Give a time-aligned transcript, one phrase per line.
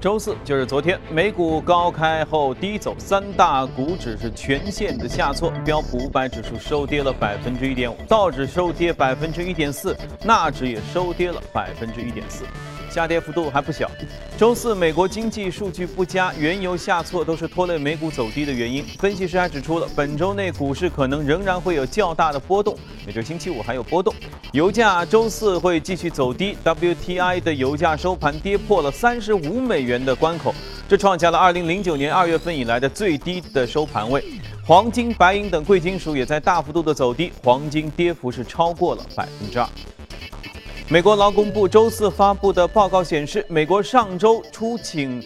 [0.00, 12.44] 周四就是昨天，美股高开后低走，三大股指是全线的下挫，标普五百指数收跌了百分之一点五，道指收跌百分之一点四，纳指也收跌了百分之一点四。
[12.98, 13.88] 下跌幅度还不小。
[14.36, 18.84] 周四，美国经济数据不佳，原油下挫都是拖累美股走低的原因。
[18.98, 22.76] 分析师还指出了，本周内股市可能仍然会有较大的波动，
[23.06, 24.12] 也就星期五还有波动。
[24.50, 30.52] 油价周四会继续走低，WTI 的油价收盘跌破了三十五美元的关口，
[30.88, 34.24] 这创下了二零零九年二月份以来的最低的收盘位。
[34.66, 39.68] 黄金、白银等贵金属也在大幅度的走低，黄金跌幅是超过了百分之二。
[40.90, 45.22] 美国劳工部周四发布的报告显示，美国上周出请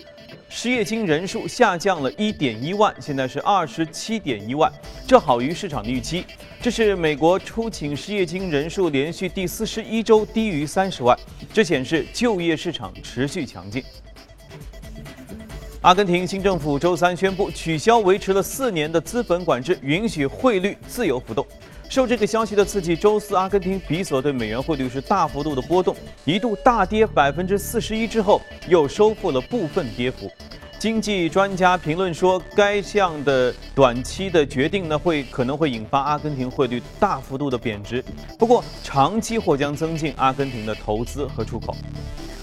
[0.48, 4.72] 失业金人数下降了1.1万，现在是27.1万，
[5.06, 6.24] 这好于市场的预期。
[6.60, 11.16] 这是美国出请失业金人数连续第四十一周低于30万，
[11.52, 13.84] 这显示就业市场持续强劲。
[15.82, 21.47] 阿根廷新政府周三宣布取消维持了四年的资本管制，允许汇率自由浮动。
[21.92, 30.32] 受这个消息的刺激，周四阿根廷比索对美元汇率是大幅度的波动，一度大跌百分之四十一之后，又收复了部分跌幅。
[30.78, 38.02] 经济专家评论说，该项的短期的决定呢，会可能会引发阿根廷汇率大幅度的贬值，
[38.38, 41.76] 不过长期或将增进阿根廷的投资和出口。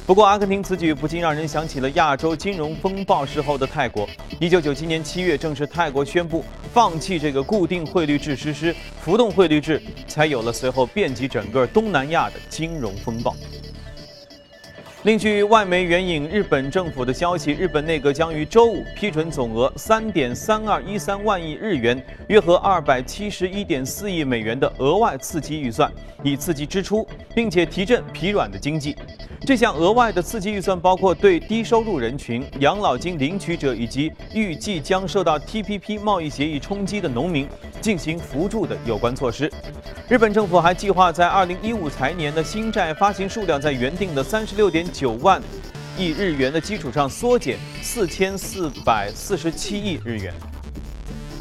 [0.10, 4.10] 不过，阿根廷此举不禁让人想起了亚洲金融风暴时候的泰国。
[4.40, 6.44] 一九九七年七月，正是泰国宣布
[6.74, 13.36] 放弃这个固定汇率制，实施浮动汇率制，才有了随后遍及整个东南亚的金融风暴。
[15.10, 28.96] 另据外媒援引日本政府的消息，日本内阁将于周五批准总额三点三二一三万亿日元，约合二百七十一点四亿美元的额外刺激预算，以刺激支出，并且提振疲软的经济。
[29.48, 37.48] 这项额外的刺激预算包括对低收入人群、养老金领取者以及预计将受到 TPP 贸易协议冲击的农民
[37.82, 39.52] 进行扶助的有关措施。
[40.08, 45.42] 日本政府还计划在二零一五财年的新债发行数量在原定的三十六点九万
[45.98, 50.34] 亿日元的基础上缩减四千四百四十七亿日元。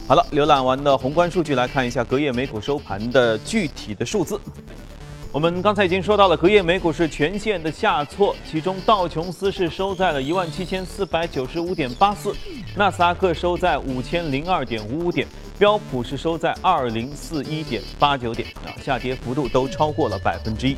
[0.06, 4.40] 好了，浏览完的宏观数据，来看一下隔夜美股收盘的具体的数字。
[5.32, 12.32] 我们刚才已经说到了，隔夜美股是全线的下挫，其中道琼斯是收在了一万七千四百九十五点八四，
[12.76, 15.26] 纳斯达克收在五千零二点五五点。
[15.58, 20.76] 标普是收在二零四一点八九点啊，下跌幅度都超过了百分之一。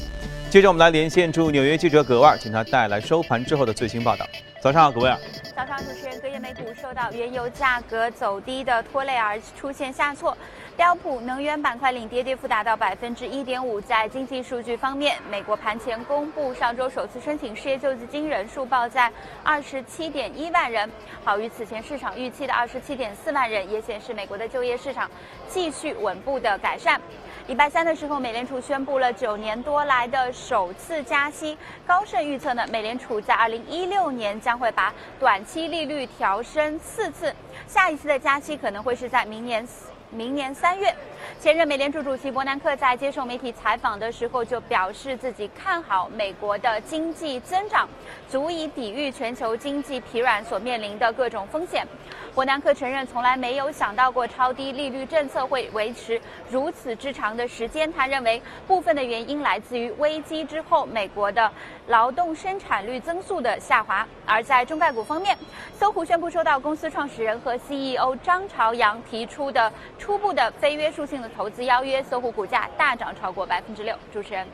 [0.49, 4.27] 接着我们来连线驻纽约记者葛万，请他带来收盘之后的最新报道。
[4.63, 5.19] 早上好，葛万。
[5.55, 10.35] 早上，主持人，隔夜美股受到原油价格走低的拖累而出现下挫。
[10.81, 13.79] 标普能源板块领跌，跌幅达到百分之一点五。
[13.79, 19.13] 在经济数据方面，美国盘前公布上周首次申请失业救济金人数报在
[19.45, 20.91] 二十七点一万人，
[21.23, 25.11] 好于此前市场预期的二十七点四万人，也显示美国的就业市场
[25.51, 26.99] 继续稳步的改善。
[27.47, 37.35] 礼拜三的时候，美联储宣布了九年多来的首次加息，高盛预测呢，美联储在二零一六年将会把短期利率调升四次，
[37.67, 39.69] 下一次的加息可能会是在明年。
[40.11, 40.95] 明年三月，
[41.41, 47.89] 前任美联储主席伯南克在接受媒体采访的时候就表示自己看好美国的经济增长，
[48.29, 51.87] 足以抵御全球经济疲软所面临的各种风险。
[52.33, 57.93] 伯南克承认，从来没有想到过超低利率政策会维持如此之长的时间。
[57.93, 61.51] 他认为，部分的原因来自于危机之后美国的
[61.89, 64.07] 劳动生产率增速的下滑。
[64.25, 65.37] 而在中概股方面，
[65.77, 73.97] 搜狐宣布收到公司创始人和 CEO 张朝阳提出的初步的非约束性的投资邀约，搜狐股价大涨超过百分之六。
[74.13, 74.47] 主持人，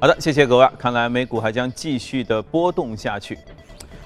[0.00, 0.66] 好的，谢谢各位。
[0.78, 3.38] 看来美股还将继续的波动下去。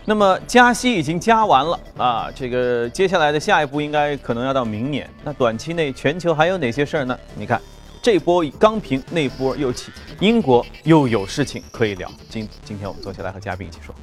[0.04, 5.08] 那么加息已经加完了啊，这个接下来的下一步应该可能要到明年。
[5.22, 7.16] 那短期内全球还有哪些事儿呢？
[7.36, 7.60] 你看，
[8.02, 12.10] 这波刚平，那波又起，英国又有事情可以聊。
[12.28, 13.94] 今今天我们坐下来和嘉宾一起说。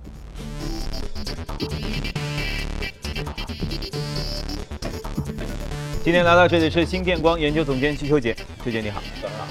[6.03, 9.01] 今天来到这里是新电光研究总监徐秋杰，秋杰你好。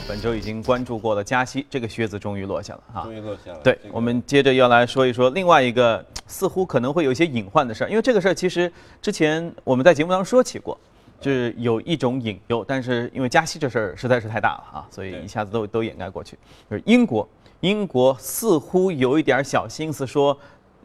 [0.06, 3.02] 本周已经关注过了加息，这个靴子终于落下了哈。
[3.04, 3.60] 终于落下了。
[3.64, 8.70] 对，我们接着要来说一说另外一个似乎可能会有一些隐患的事儿，因为这个事儿其实
[9.00, 10.78] 之前我们在节目当中说起过，
[11.18, 16.36] 就是有一种隐忧，但是因为加息这事儿实在是太大了啊，所以一下子都都掩盖过去。
[16.70, 17.26] 就是英国，
[17.60, 20.38] 英国似乎有一点小心思，说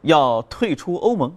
[0.04, 1.36] 要退出欧盟。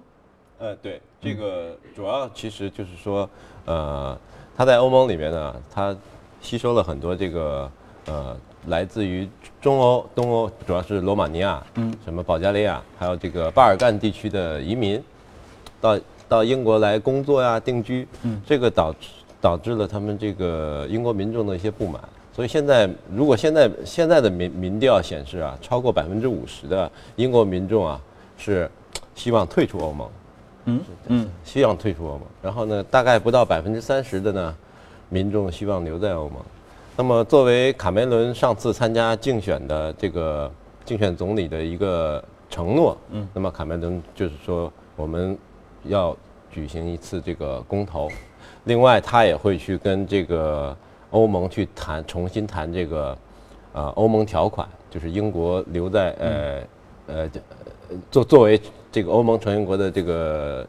[0.60, 3.28] 呃，对，这个主要其实就是说。
[3.64, 4.16] 呃，
[4.56, 5.96] 它在欧盟里面呢，它
[6.40, 7.70] 吸收了很多这个
[8.06, 8.36] 呃
[8.66, 9.28] 来自于
[9.60, 15.02] 中欧、东欧，主要是罗马尼亚，嗯，什么保加利亚，还有这个巴尔干地区的移民，
[15.80, 15.98] 到
[16.28, 19.08] 到英国来工作呀、定居，嗯，这个导致
[19.40, 22.00] 导致了他们这个英国民众的一些不满。
[22.32, 28.00] 所以现在，如果现在现在的民民调显示啊，超过百分之五十的英国民众啊
[28.38, 28.70] 是
[29.14, 30.08] 希望退出欧盟，
[30.64, 32.22] 嗯嗯，希望退出欧盟。
[32.42, 34.54] 然后呢，大概不到百分之三十的呢，
[35.08, 36.40] 民众希望留在欧盟。
[36.96, 40.50] 那么作为卡梅伦上次参加竞选的这个
[40.84, 45.36] 竞选总理的一个承诺，嗯，那么卡梅伦就是说我们
[45.84, 46.16] 要
[46.50, 48.08] 举行一次这个公投，
[48.64, 50.76] 另外他也会去跟这个。
[51.12, 53.18] 欧盟去谈重新谈这个，
[53.72, 56.60] 呃，欧盟条款，就是英国留在呃
[57.08, 57.30] 呃
[58.12, 58.56] 作作为
[58.92, 60.66] 这个欧盟成员国的这个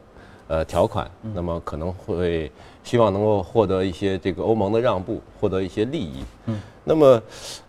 [0.48, 2.50] 呃条款，那么可能会
[2.84, 6.24] 希望能够获得一些这个欧盟的让步，获得一些利益。
[6.46, 7.20] 嗯，那么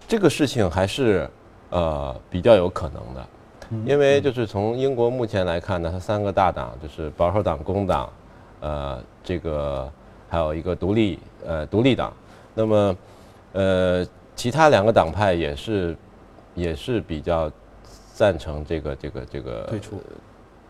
[0.07, 1.29] 这个事情还是
[1.69, 3.27] 呃比较有可能的，
[3.85, 8.09] 因为就是从英国目前来看呢，它三个大党就是保守党、工党，
[8.59, 9.91] 呃，这个
[10.29, 12.13] 还有一个独立呃独立党。
[12.53, 12.95] 那么，
[13.53, 14.05] 呃，
[14.35, 15.97] 其他两个党派也是，
[16.53, 17.51] 也是比较
[18.13, 19.99] 赞成这个这个这个退出，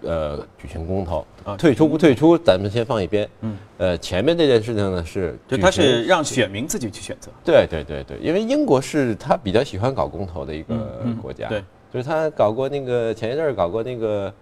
[0.04, 3.28] 呃，举行公投啊，退出不退出，咱们先放一边。
[3.42, 7.32] 嗯，呃，前面这件事情呢是，就他是让选民自己去选择。
[7.44, 11.64] 对对对对，因为英国是他比较喜欢搞公投的一个国家，对，
[11.94, 14.34] 就是他搞过那个前一阵儿搞过那个。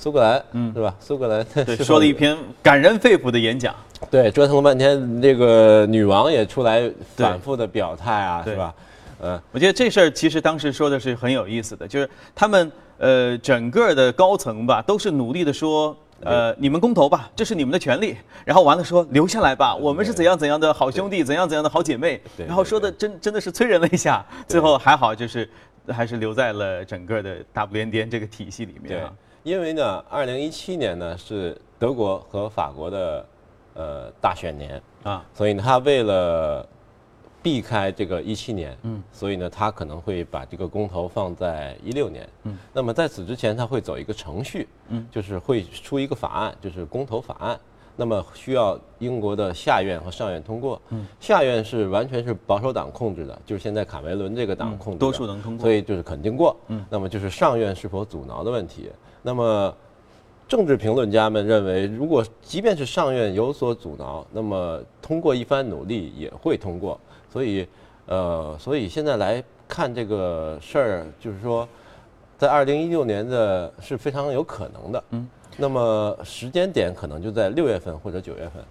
[0.00, 0.94] 苏格兰，嗯，是吧？
[1.00, 3.74] 苏格兰对 说了一篇感人肺腑的演讲，
[4.08, 8.72] 对，折腾了半天，这个女王也出来反复的表态啊，是吧？
[9.20, 25.48] 呃，我觉得这事儿其实当时说的是很有意思的，就是他们呃整个的高层吧，都是努力的说，呃，你们公投吧，这是你们的权利，然后完了说留下来吧，我们是怎样怎样的好兄弟，怎样怎样的好姐妹，然后说的真真的是催人了一下，最后还好就是
[25.88, 29.12] 还是留在了整个的大不列颠这个体系里面啊。
[29.44, 33.26] 因为呢，二零一七年呢是德国和法国的
[33.74, 34.80] 呃大选年。
[35.04, 36.68] 啊，所以呢，他为了
[37.42, 47.58] 避开这个一七年，嗯，所以呢，他可能会把这个公投放在一六年，嗯，那么在此之前，他会走一个程序，嗯，就是会出一个法案，就是公投法案，
[47.96, 58.90] 那么需要英国的下院和上院通过，嗯，下院是完全是保守党控制的，就是现在卡梅伦这个党控制，多数能通过，所以就是肯定过，嗯，那么就是上院是否阻挠的问题。
[59.22, 59.74] 那么，
[60.48, 66.98] 政治评论家们认为，如果即便是上院有所阻挠，那么通过一番努力也会通过。
[67.32, 67.66] 所以，
[68.06, 71.68] 呃，所以现在来看这个事儿，就是说，
[72.36, 75.04] 在二零一六年的是非常有可能的。
[75.10, 78.62] 嗯，那么时间点可能就在六月份或者九月份。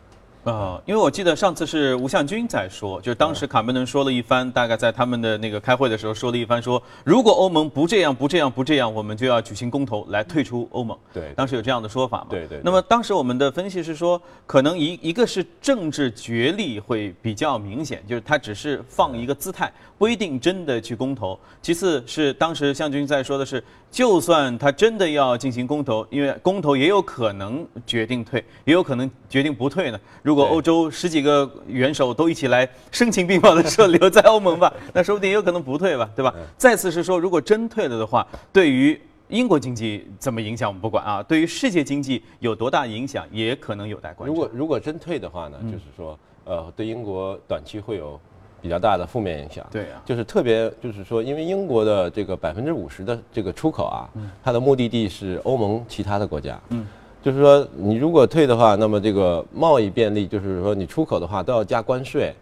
[0.51, 10.97] 啊，因为我记得上次是吴向军在说，就是当时卡梅伦说了一番，大概在他们的那个开会的时候说了一番，说如果欧盟不这样不这样不这样，我们就要举行公投来退出欧盟。
[11.13, 12.27] 对，当时有这样的说法嘛？
[12.29, 12.61] 对对。
[12.63, 21.37] 那么当时我们的分析是说，可能一一个是政治角力会比较明显，就是他只是放一个姿态，不一定真的去公投。
[21.61, 23.61] 其次是当时向军在说的是，
[23.91, 29.99] 就算他真的要进行公投，因为公投也有可能决定退，也有可能决定不退呢。
[30.23, 36.33] 如如果欧洲十几个元首都一起来声情并茂的说留在欧盟吧， 那说不定也有可能不退吧，对吧？
[36.55, 38.99] 再次是说，如果真退了的话，对于
[39.29, 44.31] 英国经济怎么影响我们不管啊，对于世界经济有多大影响也可能有待观察。
[44.31, 48.19] 如果如果真退的话呢，就是说，呃，对英国短期会有
[48.61, 49.65] 比较大的负面影响。
[49.71, 54.07] 对啊，就是特别就是说，因为英国的这个百分之五十的这个出口啊，
[54.43, 56.59] 它的目的地是欧盟其他的国家。
[56.69, 56.85] 嗯。
[57.27, 62.33] 就是说，你如果退的话，那么这个贸易便利，就是说你出口的话都要加关税，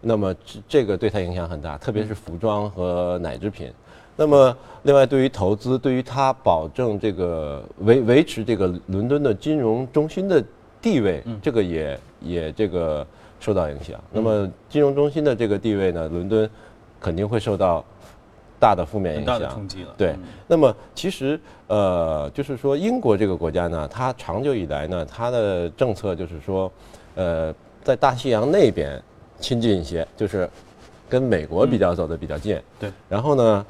[0.00, 3.70] 那么这这个对它影响很大，特别是服装和奶制品。
[4.16, 10.44] 那么另外，对于投资，对于它保证这个维维持这个伦敦的金融中心的
[10.80, 13.06] 地位，这个也也这个
[13.38, 13.96] 受到影响。
[14.10, 16.50] 那么金融中心的这个地位呢，伦敦
[16.98, 17.84] 肯定会受到。
[18.62, 19.92] 大的负面影响，冲击了。
[19.98, 20.14] 对，
[20.46, 26.70] 那么其实呃，就是说英国这个国家呢，它长久以来呢，它的政策就是说，
[27.16, 27.52] 呃，
[27.82, 29.02] 在大西洋那边
[29.40, 30.48] 亲近一些，就是
[31.08, 32.56] 跟美国比较走的比较近。
[32.78, 32.88] 对。
[33.08, 33.66] 然后呢，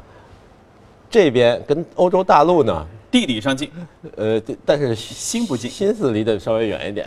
[1.08, 3.70] 这边跟欧洲大陆呢，地理上近，
[4.16, 7.06] 呃，但是心不近，心思离得稍微远一点。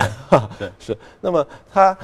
[0.58, 0.98] 对， 是。
[1.22, 1.96] 那么它，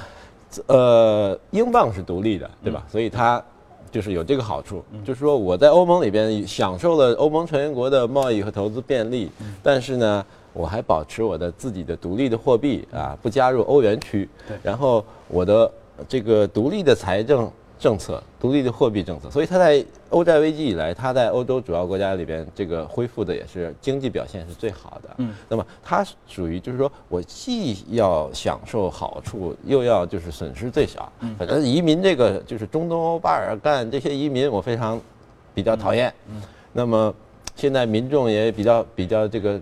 [0.68, 2.86] 呃，英镑是独立的，对吧？
[2.88, 3.44] 所以它。
[3.91, 9.29] 就是有这个好处，就是说我在欧盟里边享受了欧盟成员国的贸易和投资便利，
[9.62, 14.29] 但是呢，我还保持我的自己的独立的货币啊，不加入欧元区。
[14.63, 15.69] 然后我的
[16.07, 17.51] 这个独立的财政
[17.82, 25.10] 政策，独立的货币政策，所以它在欧债危机以来，它在欧洲主要国家里边这个恢复的也是经济表现是最好的。
[25.18, 31.12] 嗯，那么它属于就是说我既要享受好处，又要就是损失最小。
[31.22, 35.02] 嗯，反正移民这个就是中东欧、巴尔干这些移民，我非常
[35.56, 36.14] 比较讨厌。
[36.30, 36.40] 嗯，
[36.72, 37.12] 那么
[37.56, 39.60] 现在民众也比较比较这个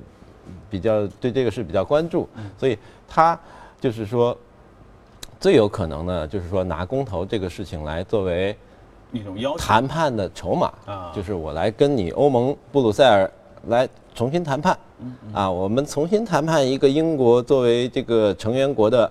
[0.70, 3.40] 比较对这个事比较关注，所以它
[3.80, 4.38] 就是说。
[5.40, 8.56] 最有可能呢，就是说拿公投这个事情来作为
[9.12, 13.30] 一种要谈判的筹码啊，就是我来跟你欧盟布鲁塞尔
[13.68, 14.78] 来重新谈判，
[15.34, 19.10] 啊，我们重新谈判一个英国作为这个成员国的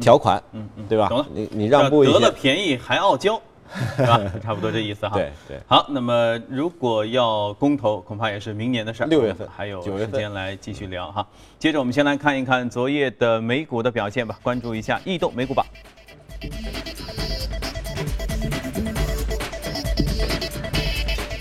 [0.00, 1.08] 条款，嗯嗯，对吧？
[1.32, 3.40] 你你让步一下，得了便宜还傲娇。
[3.96, 4.20] 是吧？
[4.42, 5.16] 差不多这意思哈。
[5.16, 5.58] 对对。
[5.66, 9.06] 好，那么如果要公投，恐怕也是明年的事儿。
[9.06, 11.26] 六月份还有时间来继续聊哈。
[11.58, 15.66] 接着我们先来看一看昨夜的美股的表现吧，关注一下异动美股榜。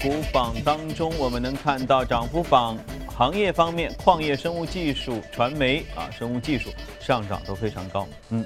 [0.01, 8.07] 股榜当中，我们能看到涨幅榜行业方面，矿业、生物技术、传媒啊，生物技术上涨都非常高。
[8.29, 8.43] 嗯。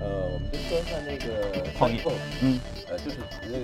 [0.00, 2.00] 呃，我们就说一下那个矿业，
[2.42, 3.16] 嗯，呃，就是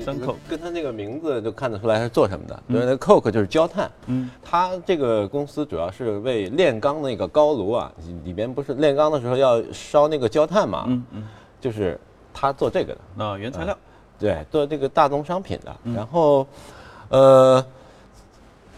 [0.02, 2.62] 三扣，跟他那个名字就看得出来是做什么的。
[2.68, 7.92] 因为那 coke 就是焦炭，嗯，它这个公司主要是为炼钢那个高炉啊，
[8.24, 11.28] 里边不是炼钢的时候要烧那个焦炭嘛，嗯嗯，
[11.60, 11.98] 就是
[12.32, 13.76] 他做这个的，那原材料，
[14.18, 16.46] 对，做这个大宗商品的，然后，
[17.08, 17.64] 呃。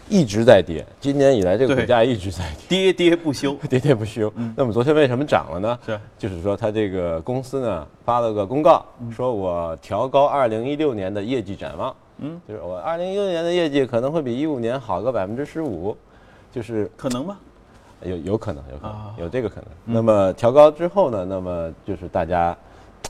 [0.07, 4.31] 一直在跌，今年以来这个股价一直在跌，跌跌不休， 跌跌不休。
[4.55, 5.79] 那么昨天为什么涨了呢？
[5.85, 8.85] 是，就是说它这个公司呢发了个公告，
[9.15, 11.95] 说我调高二零一六年的业绩展望。
[12.19, 15.97] 嗯，就是我二零一六年的业绩可能会比一五年好个百分之十五，
[16.51, 17.37] 就是可能吗？
[18.03, 19.65] 有有可能，有可能有这个可能。
[19.85, 21.25] 那么调高之后呢？
[21.25, 22.55] 那么就是大家，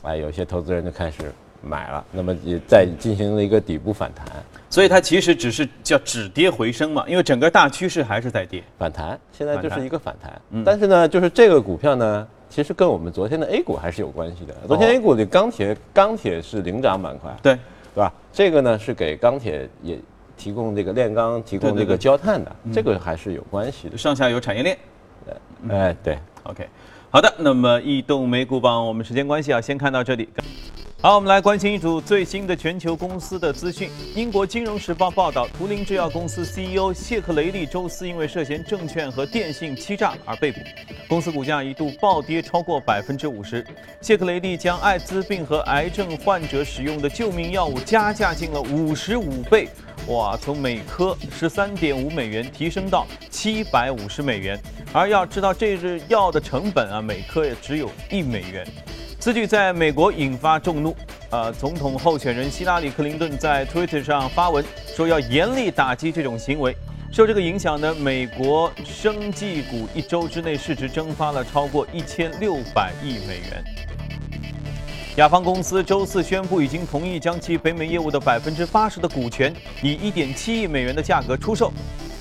[0.02, 1.32] 哎，有些投资人就开始。
[1.66, 4.26] 买了，那么也在进行了一个底部反弹，
[4.70, 8.62] 所以它其实只是叫止跌回升嘛，因为整个大趋势还是在跌。
[8.78, 10.40] 反弹，现在就是一个反弹。
[10.64, 14.54] 但是呢，就是这个股票呢，其实跟我们昨天的 A 股还是有关系的。
[14.66, 17.58] 昨天 A 股的钢铁，钢铁是领涨板块，对。
[17.94, 18.12] 对吧？
[18.30, 19.98] 这个呢是给钢铁也
[20.36, 23.96] 提供这个炼钢、提供这个焦炭的，这个还是有关系的。
[23.96, 24.76] 上下游产业链，
[25.70, 25.96] 哎。
[26.04, 26.68] 对，OK，
[27.08, 27.34] 好的。
[27.38, 30.28] 那么异动美股榜，我们时间关系啊，先看到这里。
[31.06, 33.88] 好，我们来关心一组最新的全球公司的资讯。
[34.16, 40.58] 英国金融时报报道，图灵制药公司 CEO 谢克雷利周四因为涉嫌证券和电信欺诈而被捕，
[41.06, 43.64] 公司股价一度暴跌超过百分之五十。
[44.00, 49.68] 谢克雷利将艾滋病和癌症患者使用的救命药物加价近了五十五倍，
[50.08, 54.60] 哇，从每颗十三点五美元提升到七百五十美元。
[54.92, 58.66] 而要知道这支药的成本啊，每颗也只有一美元。
[59.26, 60.94] 此举在美国引发众怒，
[61.30, 64.64] 呃，总统候选人希拉里·克林顿在 Twitter 上发文
[64.94, 66.72] 说要严厉打击这种行为。
[67.10, 73.64] 受这个影响呢，美国生技股一周之内市值蒸发了超过一千六百亿美元。
[75.16, 79.52] 雅芳公司周四宣布，已经同意将其北美业务的百分之八十的股权
[79.82, 81.72] 以一点七亿美元的价格出售。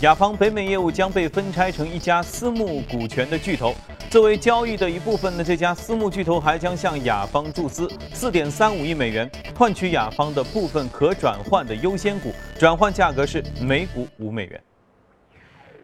[0.02, 3.76] 雅芳北美业务将被分拆成一家私募股权的巨头。
[4.16, 14.64] 作为交易的一部分呢，这家私募巨头还将向雅芳注资四点三五亿美元，换取雅芳的部分可转换的优先股，转换价格是每股五美元。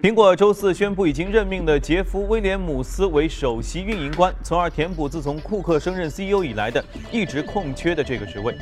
[0.02, 8.56] 苹果周四宣布，已经任命的杰夫·威廉姆斯为首席运营官，从而填补自从库克升任 CEO 以来的一直空缺的这个职位。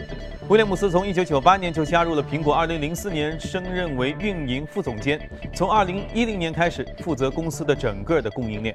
[0.47, 5.21] 威廉姆斯从1998年就加入了苹果，2004年升任为运营副总监，
[5.53, 8.73] 从2010年开始负责公司的整个的供应链。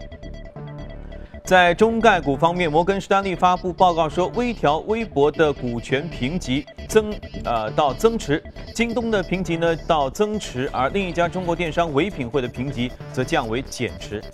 [1.44, 7.12] 在中概股方面，摩根士丹利发布报告说，微调微博的股权评级增，
[7.44, 8.40] 呃到增持；
[8.74, 14.24] 京东的评级呢到增持，而另一家中国电商唯品会的评级则降为减持。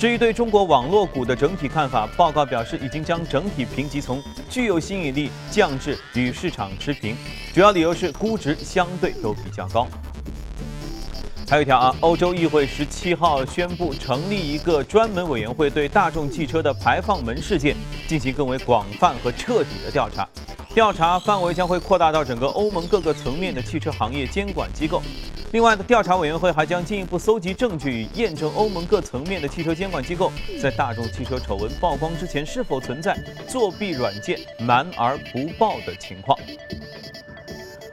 [0.00, 7.16] 至于对中国网络股的整体看法，报告表示已经将整体评级从具有吸引力降至与市场持平，
[7.54, 9.86] 主要理由是估值相对都比较高。
[11.48, 17.74] 还有一条啊，欧洲议会十七号宣布成立一个专门委员会，对大众汽车的排放门事件
[18.06, 20.28] 进行更为广泛和彻底的调查。
[20.74, 25.02] 调查范围将会扩大到整个欧盟各个层面的汽车行业监管机构。
[25.52, 36.38] 另外，调查委员会还将进一步搜集证据，验证欧盟各层面的汽车监管机构在大众汽车丑闻曝光之前是否存在作弊软件瞒而不报的情况。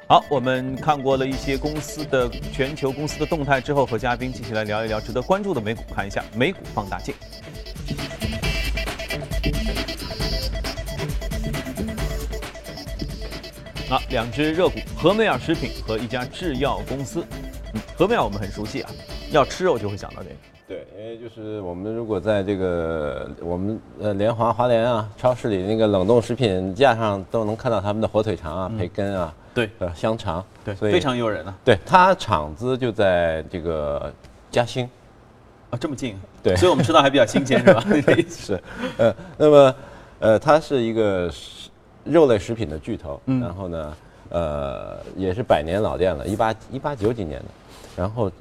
[0.07, 7.15] 好，我们看过了一些公司的全球公司的动态之后，和嘉宾继续来聊一聊值得关注的美股，看一下美股放大镜。
[13.89, 17.25] 啊，两只热股，和美尔食品和一家制药公司。
[17.73, 18.91] 嗯，和美尔我们很熟悉啊，
[19.31, 20.35] 要吃肉就会想到这个。
[20.67, 31.53] 对，因为就是我们如果在这个我们呃联华华联啊超市里那个冷冻食品架上都能看到他们的火腿肠啊、培根啊，对，呃香肠，对，非常诱人啊。
[31.63, 34.13] 对，它厂子就在这个
[34.51, 34.87] 嘉兴，
[35.71, 37.83] 啊，这么近，对，所以我们吃到还比较新鲜，是吧？
[38.29, 38.61] 是，
[38.97, 39.75] 呃，那么
[40.19, 41.31] 呃，它是一个
[42.03, 43.93] 肉类食品的巨头，然后呢，
[44.29, 47.45] 呃，也是百年老店了，一八一八九几年的，
[47.95, 48.31] 然后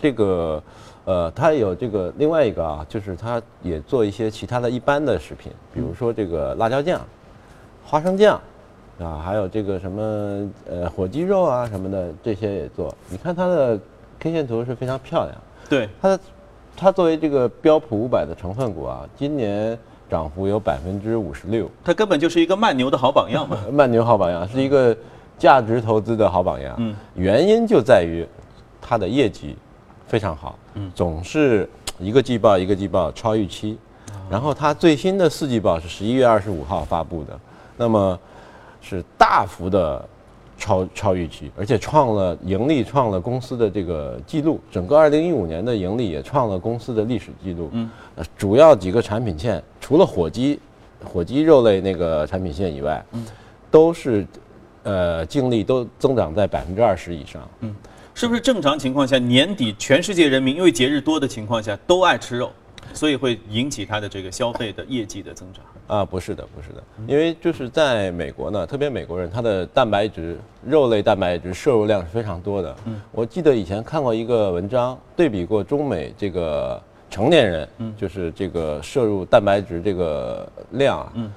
[0.00, 0.62] 这个。
[1.06, 7.00] 呃，它有这个另外一个啊，就是它也做一些其他的一般的食品，比如说这个辣椒酱、
[7.84, 8.40] 花生酱，
[9.02, 12.94] 啊，还有这个什么呃火鸡肉啊什么的，这些也做。
[13.08, 13.78] 你看它的
[14.18, 15.36] K 线图是非常漂亮。
[15.68, 16.20] 对，它的
[16.76, 19.78] 它作为这个标普五百的成分股啊，今年
[20.08, 21.70] 涨幅有百分之五十六。
[21.84, 23.56] 它根本就是一个慢牛的好榜样嘛。
[23.72, 24.96] 慢牛好榜样是一个
[25.38, 26.74] 价值投资的好榜样。
[26.78, 28.26] 嗯，原因就在于
[28.80, 29.56] 它的业绩
[30.06, 30.58] 非常好。
[30.74, 33.78] 嗯，总是一个季报一个季报超预期，
[34.28, 37.38] 然后它最新的四季报是十一月二十五号发布的，
[37.76, 38.18] 那么
[38.80, 40.08] 是大幅的
[40.58, 47.70] 超超预期，而且创了盈利，创了公司的这个记录，整个二零一五年的盈利也创了公司的历史记录。
[47.72, 47.90] 嗯，
[48.36, 50.58] 主要几个产品线除了火鸡，
[51.04, 53.24] 火鸡肉类那个产品线以外，嗯，
[53.70, 54.26] 都是
[54.82, 57.48] 呃净利都增长在百分之二十以上。
[57.60, 57.74] 嗯。
[58.12, 62.50] 是不是正常情况下年底全世界人民因为节日多的情况下都爱吃肉，
[62.92, 65.64] 所以会引起它的这个消费的业绩的增长？
[65.90, 72.76] 啊，不是的，不是的，因为就是在美国呢，特别美国人他的蛋白质、肉类蛋白质摄入量是非常多的。
[72.84, 76.80] 嗯，我记得以前看过一个文章，对比过中美这个
[77.10, 81.32] 成年人，嗯，就是这个摄入蛋白质这个量啊，嗯，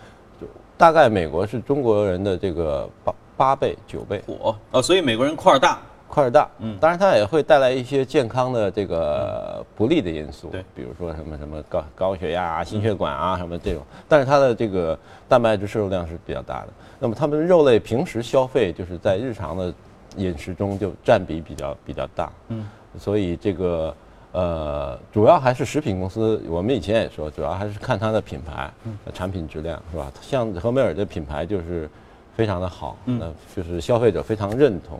[0.78, 4.22] 大概美国是中国人的这个八八倍、九倍。
[4.28, 5.82] 火啊，所以美国人块儿大。
[6.14, 16.68] 块儿大，嗯，当然它也会带来一些健康的这个不利的因素，对，比如说什么什么高高血压啊、心血管啊什么这种，但是它的这个蛋白质摄入量是比较大的。
[17.00, 19.74] 那么他们肉类平时消费就是在日常的
[20.18, 23.96] 饮食中就占比比较比较大，嗯，所以这个
[24.34, 28.72] 呃主要还是食品公司，我们以前也说，主要还是看它的品牌、
[29.16, 30.12] 产品质量是吧？
[30.22, 31.90] 像和美尔的品牌就是
[32.36, 35.00] 非常的好，那就是消费者非常认同。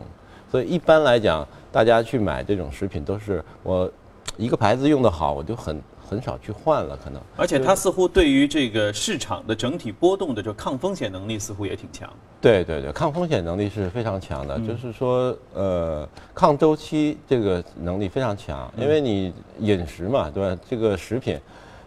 [0.54, 3.90] 所以一般来讲，大家去买这种食品都是我
[4.36, 7.20] 一个牌子用的好，我就很很少去换了，可能。
[7.36, 12.08] 而且它似乎对于这个市场的整体波动的这抗风险能力似乎也挺强。
[12.40, 20.62] 对对对，抗风险能力是非常强的，就是说呃抗周期这个能力非常强，因为你饮食嘛，对吧？
[20.70, 21.36] 这个食品，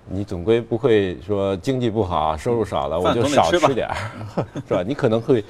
[0.10, 3.95] 你总归不会说经济不好，收入少了我就少吃点儿，
[4.67, 4.84] 是吧？
[4.86, 5.41] 你可能会。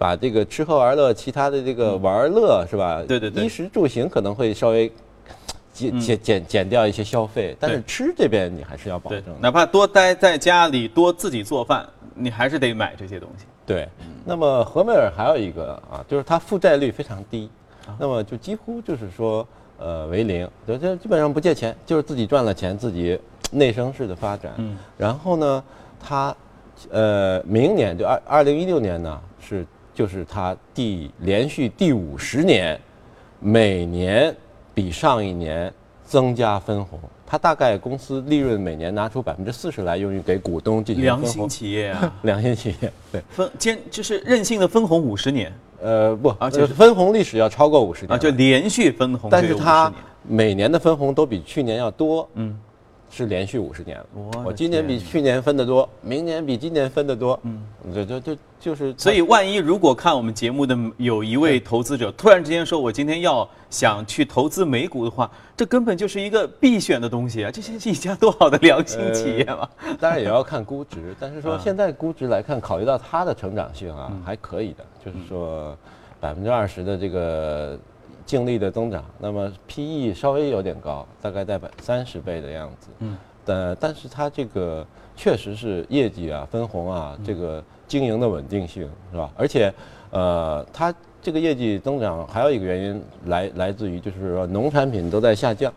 [0.00, 3.02] 把这个吃喝玩乐，其他的这个玩乐是吧？
[3.06, 4.90] 对对对，衣食住行可能会稍微
[5.74, 9.22] 减减减减掉一些消费，但是吃这边你还是要保证。
[9.38, 13.44] 哪怕多待在家里，多自己做饭，你还是得买这些东西。
[13.66, 13.86] 对，
[14.24, 17.50] 那么和美尔还有一个啊，就是它负债率非常低，
[17.98, 23.20] 那么就几乎就是说呃为零，就就基本上不借钱，就是自己赚了钱自己
[23.52, 24.54] 内生式的发展。
[24.56, 25.62] 嗯，然后呢，
[26.02, 26.34] 它
[26.90, 29.66] 呃明年就二二零一六年呢是。
[30.00, 32.80] 就是它第连续第五十年，
[33.38, 34.34] 每年
[34.72, 35.70] 比上一年
[36.06, 36.98] 增加分红。
[37.26, 43.20] 它大概公司利润每年拿出百分之四十来用于给股东进行良心企业啊， 良心企业对。
[43.28, 52.26] 分兼就是任性的分红五十年，呃不而且是分红历史要超过五十年啊就连续分红，但是它每年的分红都比去年要多。
[52.36, 52.58] 嗯。
[53.10, 54.06] 是连续五十年了，
[54.44, 57.60] 我今年比去年分得多，明年比今年分得多，嗯，
[57.92, 58.94] 这这这就是。
[58.96, 67.50] 所以，万一如果看我们节目的有一位投资者突然之间说，我今天要想去投资美股的话，这根本就是一个必选的东西啊！
[67.50, 69.68] 这是一家多好的良心企业嘛。
[69.98, 75.76] 当然也要看估值，但是说现在估值来看，考虑到它的成长性啊，还可以的，就是说
[76.20, 77.76] 百分之二十的这个。
[78.30, 82.88] 净利的增长，那么 P/E 稍微有点高，大概在百三十倍的样子。
[83.00, 89.28] 嗯，但但是它这个确实是业绩啊、分红啊，这个经营的稳定性是吧？
[89.36, 89.74] 而且，
[90.12, 95.72] 呃，它这个业绩增长还有一个原因来来自于就是说农产品都在下降，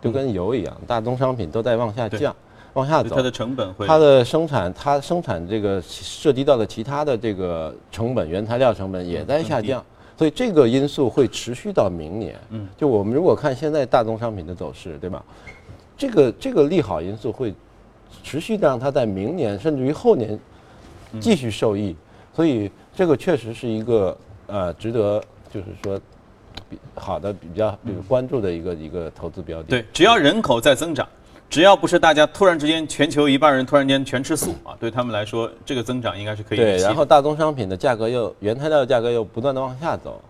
[0.00, 2.32] 就跟油一样，大宗商品都在往下降、
[2.74, 3.16] 往下走。
[3.16, 9.84] 它的成本会，它的生产，它生产这个涉及到的其他的这个成本，原材料成本也在下降。
[10.18, 12.36] 所以这个因素会持续到明年。
[12.50, 15.24] 嗯，就我们如果看现在大宗商品的走势，对吧？
[15.96, 17.54] 这个这个利好因素会
[18.24, 20.36] 持续的让它在明年甚至于后年
[21.20, 21.94] 继续受益。
[22.34, 24.16] 所以这个确实是一个
[24.48, 26.00] 呃值得就是说
[26.68, 29.64] 比好的比较比如关注的一个一个投资标的。
[29.64, 31.08] 对，只要人口在增长，
[31.50, 40.22] 只要不是大家突然之间全球一半人突然间全吃素啊，对他们来说，这个增长应该是可以预对，然后大宗商品的价格又原材料价格又不断的往下走，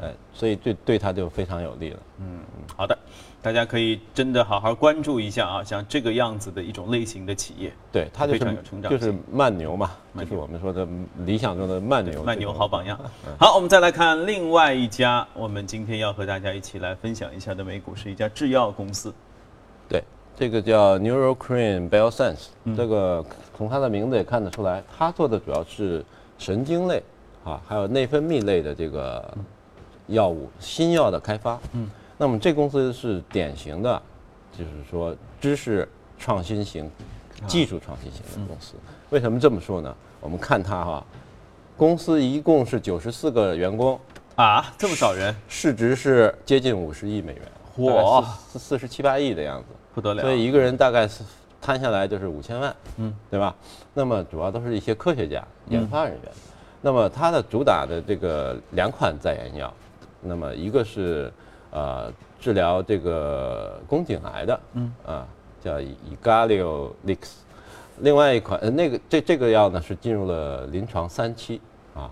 [0.00, 1.98] 哎，所以对对它就非常有利了。
[2.18, 2.38] 嗯
[2.76, 2.96] 好的，
[3.42, 10.86] 大家可以真的好好关注一下啊，像这个样子的一种类型的企业，对，它就非常是有成长就是慢牛嘛，就是我们说的
[11.26, 12.22] 理想中的慢牛。
[12.22, 12.98] 慢牛好榜样。
[13.38, 19.12] 好，我们再来看另外一家，我们今天要和大家一起来分享一下的美股是一家制药公司。
[20.40, 23.24] 对，这个叫 Neurocrine Biosense，、这嗯个
[23.54, 26.02] 从它的名字也看得出来，它做的主要是
[26.38, 27.02] 神经类
[27.44, 29.36] 啊，还有内分泌类的这个
[30.06, 31.60] 药物新药的开发。
[31.72, 34.02] 嗯，那么这公司是典型的，
[34.56, 35.86] 就是说知识
[36.18, 36.90] 创新型、啊
[37.46, 38.74] 技术创新型嗯的公司。
[39.10, 39.94] 为什么这么说呢？
[40.20, 41.04] 我们看它哈，
[41.76, 43.98] 公司一共是九十四个员工，
[44.36, 47.42] 啊，这么少人，市值是接近五十亿美元，
[47.76, 49.66] 嚯四四十七八亿的样子。
[49.94, 50.22] 不得了。
[50.22, 51.22] 所以一个人大概是
[51.60, 53.54] 摊下来就是五千万，嗯，对吧？
[53.94, 56.32] 那么主要都是一些科学家、研发人员。
[56.82, 59.72] 那么它的主打的这个两款在研药，
[60.22, 61.30] 那么一个是
[61.70, 65.26] 呃治疗这个宫颈癌的，嗯啊
[65.62, 67.18] 叫 Egalio-Lix，
[67.98, 71.60] 另外一款呃那个这这个药呢是进入了临床三期
[71.94, 72.10] 啊，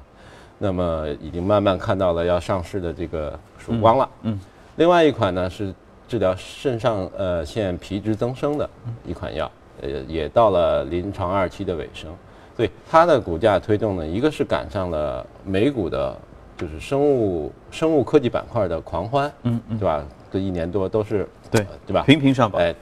[0.58, 4.40] 那么已经慢慢看到了要上市的这个曙光了，嗯嗯
[4.76, 5.72] 另外一款呢是
[6.08, 8.68] 治疗肾上呃腺皮质增生的
[9.04, 9.50] 一款药，
[9.82, 12.10] 呃，也到了临床二期的尾声。
[12.56, 16.16] 所以它的股价推动呢，一个是赶上了美股的，
[16.56, 20.04] 就是生物生物科技板块的狂欢，嗯嗯，对吧？
[20.32, 22.02] 这一年多都是对呃对吧？
[22.04, 22.60] 频频上榜。
[22.60, 22.74] 哎，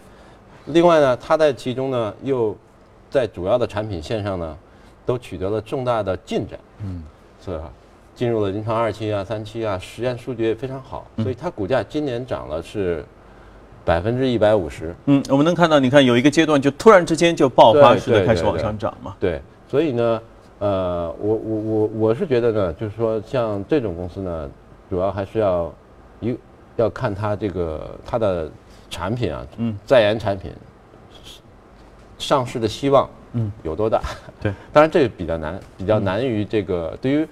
[0.67, 2.57] 另外呢，它在其中呢，又
[3.11, 4.57] 在主要的产品线上呢，
[5.05, 6.59] 都取得了重大的进展。
[6.83, 7.03] 嗯，
[7.45, 7.71] 是吧？
[8.15, 13.05] 进入了临床二期啊、三期啊，实验数据也非常好，所以它股价今年涨了是
[13.87, 14.93] 百分之一百五十。
[15.05, 19.15] 嗯，我们能看到，你看有一个阶段就突然之间就爆发式的开始往上涨嘛。
[19.21, 20.21] 对，所以呢，
[20.59, 24.51] 呃，我我我我是觉得呢，就是说像这种公司呢，
[24.91, 25.73] 主要还是要
[26.19, 26.37] 一
[26.75, 28.51] 要看它这个它的
[28.91, 30.51] 产品啊，嗯，在研产品
[32.19, 34.03] 上市的希望，嗯，有多大？
[34.41, 37.29] 对，当然这个比较难，比较难于这个对于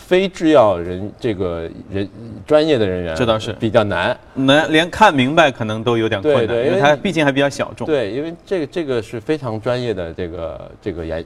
[0.00, 2.08] 非制药人这个人
[2.46, 4.18] 专业的人员，这倒是比较难。
[4.34, 7.86] 能连看明白可能都有点困难，因为对对因为它毕竟还比较小众。
[7.86, 11.24] 对，因为这个这个是非常专业的这个这个研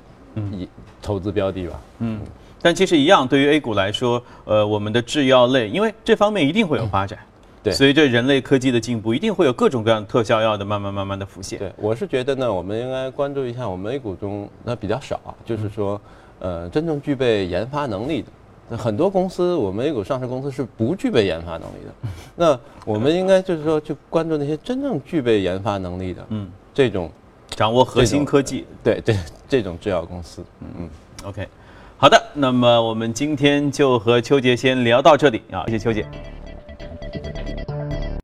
[0.53, 0.69] 一
[1.01, 1.81] 投资标的吧。
[2.01, 2.21] 嗯，
[2.61, 7.19] 但其实一样，对于 A 股来说，呃，我们的制药类，因为这方面一定会有发展。
[7.63, 11.59] 对随着人类科技的进步，一定会有各种各样的特效药的慢慢慢慢的浮现。
[11.59, 15.99] 对，我是觉得呢，我们应该关注一下我们 A 股中那比较少啊，就是说，
[16.41, 18.29] 呃，真正具备研发能力的。
[18.69, 22.09] 那很多公司，我们 A 股上市公司是不具备研发能力的。
[22.37, 27.11] 那我们应该就是说，去关注那些真正具备研发能力的，嗯，这种
[27.51, 28.67] 掌握核心科技。
[28.83, 29.17] 对对
[29.49, 30.91] 这种制药公司，嗯嗯。
[31.25, 31.49] OK，
[31.97, 36.07] 好的，那么我们今天就和邱杰先聊到这里啊，谢谢邱姐。